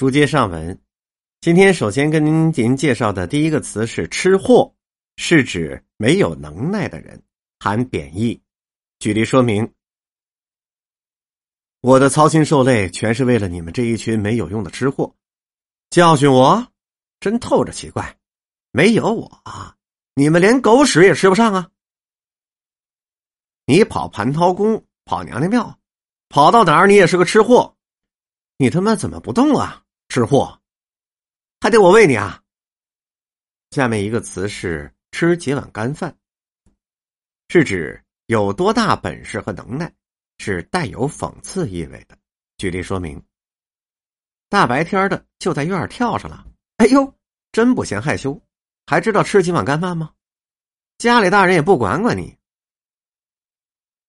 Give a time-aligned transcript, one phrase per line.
[0.00, 0.80] 书接上文，
[1.42, 4.74] 今天首先跟您您介绍的第一个词是“吃货”，
[5.18, 7.22] 是指没有能耐的人，
[7.58, 8.40] 含贬义。
[8.98, 9.74] 举例说明：
[11.82, 15.14] 我的操心受累，全是为了你们这一群没有用的吃货。
[15.90, 16.66] 教训我，
[17.20, 18.16] 真透着奇怪。
[18.70, 19.42] 没有我，
[20.14, 21.70] 你们连狗屎也吃不上啊！
[23.66, 25.78] 你跑蟠桃宫，跑娘娘庙，
[26.30, 27.76] 跑到哪儿你也是个吃货。
[28.56, 30.60] 你他妈怎么不动啊，吃货？
[31.60, 32.42] 还得我喂你啊？
[33.70, 36.18] 下面一个词是“吃几碗干饭”，
[37.48, 39.94] 是指有多大本事和能耐，
[40.38, 42.18] 是带有讽刺意味的。
[42.56, 43.24] 举例说明：
[44.48, 46.44] 大白天的就在院跳上了，
[46.78, 47.16] 哎呦，
[47.52, 48.42] 真不嫌害羞，
[48.86, 50.12] 还知道吃几碗干饭吗？
[50.98, 52.36] 家里大人也不管管你。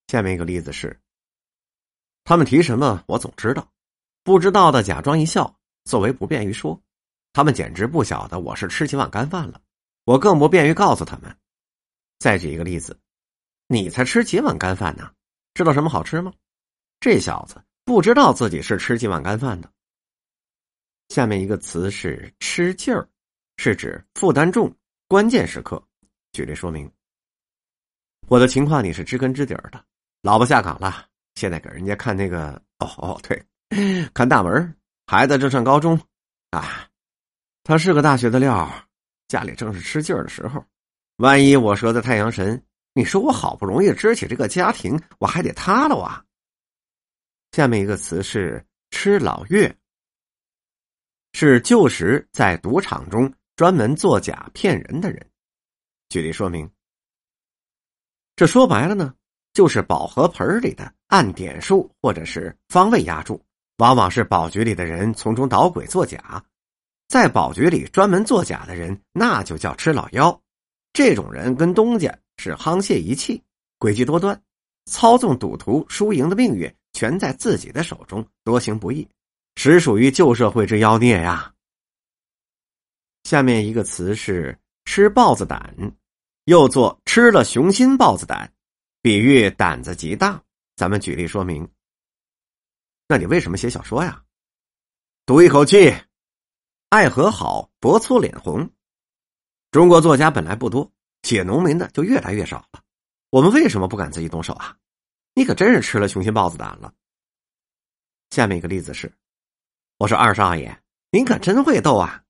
[0.07, 0.99] 下面一个例子是：
[2.23, 3.71] 他们提什么，我总知道。
[4.23, 6.81] 不知道的假装一笑，作为不便于说。
[7.33, 9.61] 他们简直不晓得我是吃几碗干饭了，
[10.03, 11.33] 我更不便于告诉他们。
[12.19, 12.99] 再举一个例子，
[13.67, 15.11] 你才吃几碗干饭呢？
[15.53, 16.33] 知道什么好吃吗？
[16.99, 19.71] 这小子不知道自己是吃几碗干饭的。
[21.09, 23.07] 下面一个词是“吃劲儿”，
[23.57, 24.73] 是指负担重、
[25.07, 25.81] 关键时刻。
[26.31, 26.89] 举例说明：
[28.27, 29.83] 我的情况你是知根知底儿的。
[30.21, 32.61] 老婆下岗了，现在给人家看那个……
[32.79, 33.41] 哦哦，对。
[34.13, 34.75] 看大门，
[35.11, 35.99] 孩子正上高中，
[36.51, 36.87] 啊，
[37.65, 38.87] 他是个大学的料，
[39.27, 40.65] 家里正是吃劲儿的时候。
[41.17, 46.23] 万一我折在太阳神，你说我好不容易支起这个家庭，我还得塌了啊！
[47.51, 49.77] 下面一个词是“吃老月”，
[51.35, 55.29] 是旧时在赌场中专门作假骗人的人。
[56.07, 56.71] 举例说明，
[58.37, 59.13] 这说白了呢，
[59.51, 63.45] 就是宝盒盆里的按点数或者是方位压注。
[63.81, 66.45] 往往是宝局里的人从中捣鬼作假，
[67.07, 70.39] 在宝局里专门作假的人，那就叫吃老妖。
[70.93, 73.41] 这种人跟东家是沆瀣一气，
[73.79, 74.39] 诡计多端，
[74.85, 79.09] 操纵赌徒输赢的命运全在自己的手中，多行不义，
[79.55, 81.51] 实属于旧社会之妖孽呀。
[83.23, 85.75] 下面一个词是吃豹子胆，
[86.45, 88.53] 又做吃了雄心豹子胆，
[89.01, 90.39] 比喻胆子极大。
[90.75, 91.67] 咱们举例说明。
[93.11, 94.23] 那你为什么写小说呀？
[95.25, 95.93] 赌一口气，
[96.87, 98.69] 爱和好，薄粗脸红。
[99.69, 100.89] 中国作家本来不多，
[101.23, 102.81] 写农民的就越来越少了。
[103.29, 104.77] 我们为什么不敢自己动手啊？
[105.33, 106.93] 你可真是吃了雄心豹子胆了。
[108.29, 109.11] 下面一个例子是：
[109.97, 112.23] 我说二少爷，您可真会斗啊！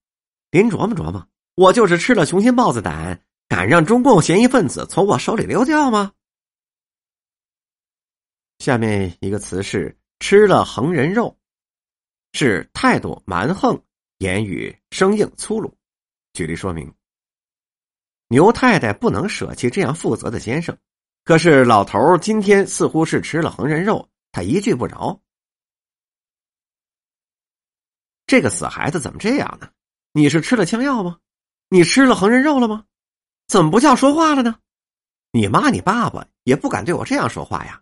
[0.50, 6.12] 您琢磨琢磨，我就是吃了雄心豹子胆，敢让中共嫌疑分子从我手里溜掉吗？
[8.58, 9.96] 下面一个词是。
[10.22, 11.36] 吃了横人肉，
[12.34, 13.84] 是态度蛮横，
[14.20, 15.76] 言语生硬粗鲁。
[16.34, 16.94] 举例说明：
[18.28, 20.78] 牛太太不能舍弃这样负责的先生，
[21.26, 25.20] 可是老头今天似乎是吃了横人肉，他一句不饶。
[28.28, 29.72] 这个死孩子怎么这样呢？
[30.14, 31.18] 你是吃了枪药吗？
[31.68, 32.86] 你吃了横人肉了吗？
[33.48, 34.60] 怎么不叫说话了呢？
[35.32, 37.82] 你妈你爸爸也不敢对我这样说话呀！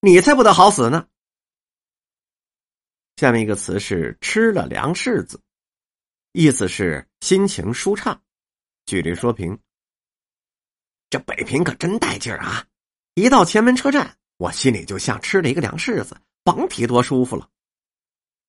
[0.00, 1.06] 你才不得好死呢！
[3.20, 5.38] 下面一个词是“吃了粮柿子”，
[6.32, 8.18] 意思是心情舒畅。
[8.86, 9.58] 举例说明：
[11.10, 12.64] 这北平可真带劲儿啊！
[13.12, 17.46] 一到前门车站，我心里就像吃了一个粮柿子，甭提多舒服了。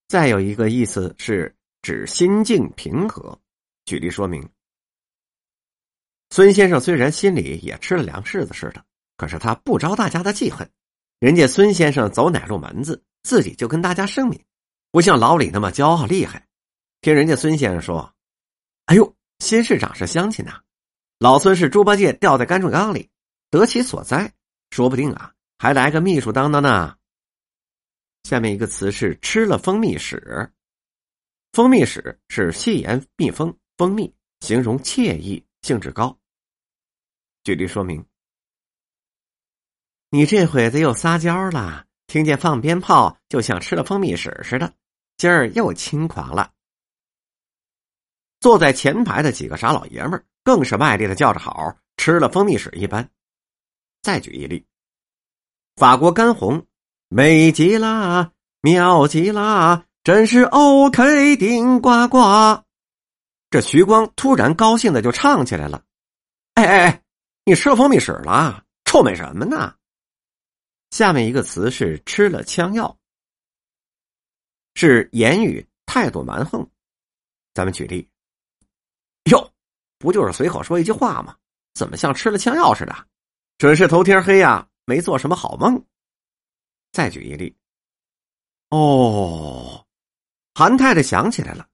[0.08, 3.38] 再有一个意思是指心境平和。
[3.84, 4.48] 举例说明：
[6.30, 8.82] 孙先生虽然心里也吃了粮柿子似的，
[9.18, 10.72] 可是他不招大家的记恨。
[11.20, 14.42] 人家孙先生走哪路门子，自己就跟大家声明。
[14.92, 16.48] 不像老李那么骄傲厉害，
[17.00, 18.14] 听人家孙先生说
[18.88, 20.62] ：“哎呦，新市长是乡亲呐，
[21.18, 23.10] 老孙是猪八戒掉在甘蔗缸里，
[23.50, 24.34] 得其所哉，
[24.70, 26.98] 说不定啊，还来个秘书当当呢。”
[28.24, 30.52] 下面一个词是“吃了蜂蜜屎”，
[31.54, 36.20] 蜂蜜屎是细言蜜蜂，蜂蜜形容惬意，兴致高。
[37.46, 38.06] 举例说明：
[40.10, 44.74] 你这会子又撒娇了，听见放鞭炮就像吃了蜂蜜屎似的。
[45.22, 46.52] 今儿又轻狂了。
[48.40, 53.08] 坐在前排的几个傻老爷们儿更是卖力的叫着好，吃了蜂蜜屎一般。
[54.02, 54.66] 再举一例，
[55.76, 56.66] 法国干红，
[57.08, 58.32] 美极啦，
[58.62, 62.64] 妙极啦，真是 OK 顶呱呱。
[63.52, 65.84] 这徐光突然高兴的就唱起来了
[66.56, 67.04] ：“哎哎哎，
[67.46, 68.64] 你吃了蜂蜜屎了？
[68.86, 69.76] 臭美什么呢？”
[70.90, 72.98] 下面一个词是吃了枪药。
[74.76, 76.68] 是言语态度蛮横。
[77.54, 78.10] 咱们举例，
[79.26, 79.54] 哟，
[79.98, 81.36] 不就是随口说一句话吗？
[81.74, 83.08] 怎么像吃了枪药似的？
[83.58, 85.86] 准是头天黑呀，没做什么好梦。
[86.92, 87.56] 再举一例，
[88.70, 89.86] 哦，
[90.54, 91.68] 韩太太想起来了，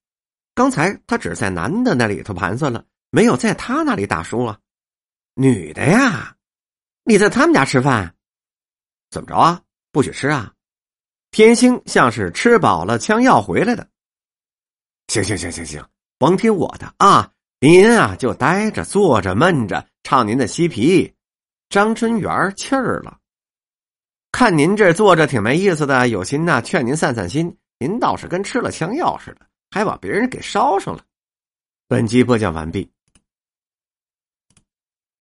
[0.54, 4.60] 刚才她只在男的那里头盘算了，没有在他那里打输啊。
[5.34, 6.36] 女的呀，
[7.04, 8.16] 你在他们家吃饭，
[9.10, 9.64] 怎么着啊？
[9.92, 10.54] 不许吃啊！
[11.38, 13.88] 天星像是吃饱了枪药回来的。
[15.08, 15.86] 行行行行行，
[16.18, 17.32] 甭听我的啊！
[17.60, 21.14] 您啊就待着坐着闷着唱您的嬉皮。
[21.70, 23.20] 张春元气儿了，
[24.32, 31.04] 看您这坐着挺没意思的，有心呐劝您散散心，您倒是跟吃了枪药似的，还把别人给烧上了。
[31.88, 32.90] 本集播讲完毕。